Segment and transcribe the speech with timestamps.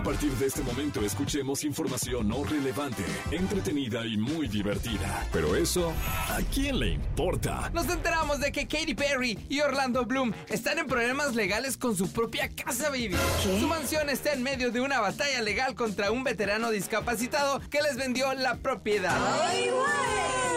[0.00, 5.28] A partir de este momento escuchemos información no relevante, entretenida y muy divertida.
[5.30, 5.92] Pero eso,
[6.30, 7.70] ¿a quién le importa?
[7.74, 12.10] Nos enteramos de que Katy Perry y Orlando Bloom están en problemas legales con su
[12.10, 13.14] propia casa, baby.
[13.42, 17.98] Su mansión está en medio de una batalla legal contra un veterano discapacitado que les
[17.98, 19.18] vendió la propiedad.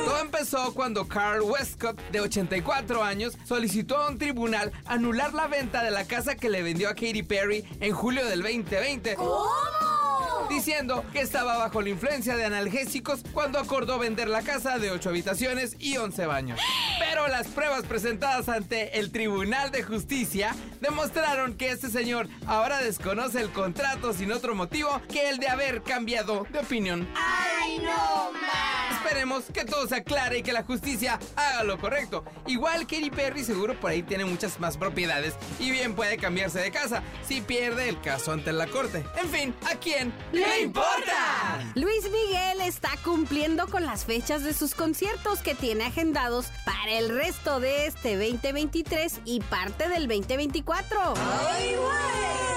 [0.06, 5.82] Todo empezó cuando Carl Westcott, de 84 años, solicitó a un tribunal anular la venta
[5.82, 9.16] de la casa que le vendió a Katy Perry en julio del 2020.
[10.50, 15.10] Diciendo que estaba bajo la influencia de analgésicos cuando acordó vender la casa de 8
[15.10, 16.60] habitaciones y 11 baños.
[17.00, 23.42] Pero las pruebas presentadas ante el Tribunal de Justicia demostraron que este señor ahora desconoce
[23.42, 27.08] el contrato sin otro motivo que el de haber cambiado de opinión.
[27.16, 28.83] ¡Ay, no más!
[29.04, 32.24] Esperemos que todo se aclare y que la justicia haga lo correcto.
[32.48, 36.72] Igual Katy Perry seguro por ahí tiene muchas más propiedades y bien puede cambiarse de
[36.72, 39.04] casa si pierde el caso ante la corte.
[39.22, 41.60] En fin, ¿a quién le importa?
[41.76, 47.10] Luis Miguel está cumpliendo con las fechas de sus conciertos que tiene agendados para el
[47.10, 51.14] resto de este 2023 y parte del 2024.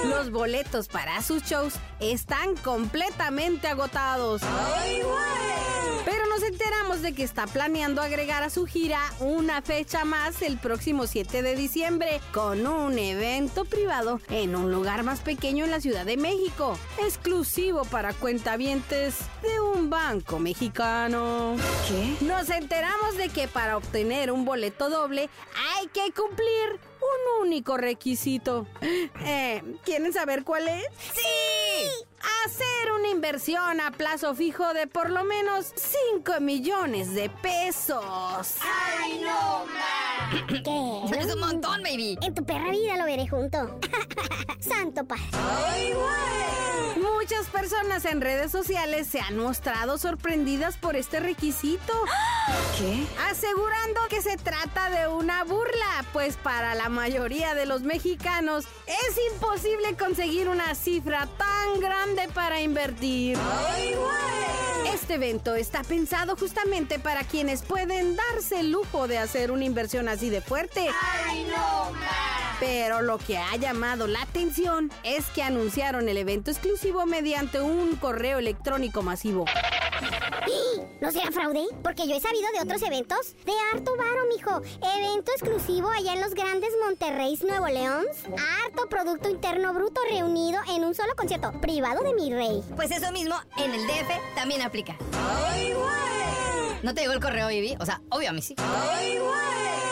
[0.04, 4.42] Los boletos para sus shows están completamente agotados.
[6.04, 10.58] Pero nos enteramos de que está planeando agregar a su gira una fecha más el
[10.58, 15.80] próximo 7 de diciembre con un evento privado en un lugar más pequeño en la
[15.80, 21.56] Ciudad de México, exclusivo para cuentavientes de un banco mexicano.
[21.88, 22.22] ¿Qué?
[22.26, 25.30] Nos enteramos de que para obtener un boleto doble
[25.74, 28.66] hay que cumplir un único requisito.
[29.24, 30.84] Eh, ¿Quieren saber cuál es?
[31.14, 31.55] ¡Sí!
[32.46, 38.54] Hacer una inversión a plazo fijo de por lo menos 5 millones de pesos.
[38.62, 39.64] ¡Ay, no!
[40.48, 41.18] ¿Qué?
[41.18, 42.18] Es un montón, baby.
[42.22, 43.78] En tu perra vida lo veré junto.
[44.60, 45.24] Santo padre.
[45.32, 47.04] ¡Ay, güey!
[47.04, 51.92] Muchas personas en redes sociales se han mostrado sorprendidas por este requisito.
[52.78, 53.04] ¿Qué?
[53.30, 59.18] Asegurando que se trata de una burla, pues para la mayoría de los mexicanos es
[59.32, 63.38] imposible conseguir una cifra tan grande para invertir.
[63.68, 64.45] ¡Ay, güey!
[65.06, 70.08] Este evento está pensado justamente para quienes pueden darse el lujo de hacer una inversión
[70.08, 70.88] así de fuerte.
[71.24, 72.56] ¡Ay, no más!
[72.58, 77.94] Pero lo que ha llamado la atención es que anunciaron el evento exclusivo mediante un
[77.94, 79.44] correo electrónico masivo.
[81.00, 81.66] ¿No será fraude?
[81.82, 84.62] Porque yo he sabido de otros eventos de harto varo, mijo.
[84.96, 88.04] Evento exclusivo allá en los grandes Monterreys, Nuevo León.
[88.64, 92.62] Harto Producto Interno Bruto reunido en un solo concierto privado de mi rey.
[92.74, 94.96] Pues eso mismo en el DF también aplica.
[95.12, 96.80] ¡Ay, güey!
[96.82, 97.76] ¿No te llegó el correo, baby?
[97.80, 98.54] O sea, obvio a mí sí.
[98.58, 99.85] ¡Ay, güey!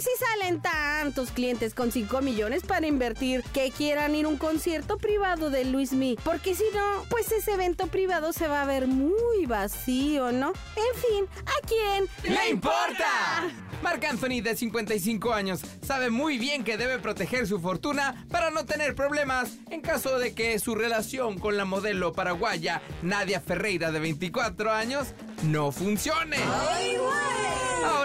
[0.00, 4.96] Si salen tantos clientes con 5 millones para invertir que quieran ir a un concierto
[4.96, 6.16] privado de Luis Mi.
[6.24, 10.54] Porque si no, pues ese evento privado se va a ver muy vacío, ¿no?
[10.76, 13.50] En fin, ¿a quién ¡Le importa!
[13.82, 18.64] Marc Anthony, de 55 años, sabe muy bien que debe proteger su fortuna para no
[18.64, 24.00] tener problemas en caso de que su relación con la modelo paraguaya Nadia Ferreira, de
[24.00, 25.08] 24 años,
[25.42, 26.38] no funcione.
[26.38, 26.96] ¡Ay!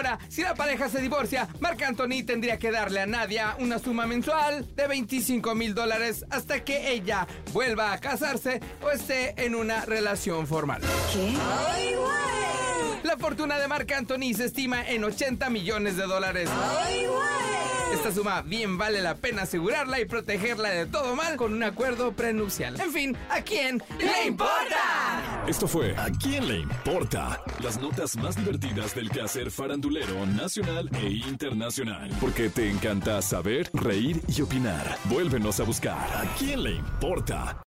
[0.06, 4.06] Ahora, si la pareja se divorcia, Marc Anthony tendría que darle a Nadia una suma
[4.06, 9.84] mensual de 25 mil dólares hasta que ella vuelva a casarse o esté en una
[9.84, 10.80] relación formal.
[11.12, 13.02] ¡Ay, güey!
[13.02, 16.48] La fortuna de Marc Anthony se estima en 80 millones de dólares.
[16.52, 17.96] ¡Ay, güey!
[17.96, 22.12] Esta suma bien vale la pena asegurarla y protegerla de todo mal con un acuerdo
[22.12, 22.80] prenupcial.
[22.80, 25.35] En fin, ¿a quién le importa?
[25.48, 27.40] Esto fue ¿A quién le importa?
[27.62, 32.10] Las notas más divertidas del quehacer farandulero nacional e internacional.
[32.20, 34.98] Porque te encanta saber, reír y opinar.
[35.04, 37.62] Vuélvenos a buscar ¿A quién le importa?